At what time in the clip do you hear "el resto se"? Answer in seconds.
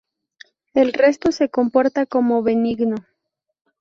0.73-1.49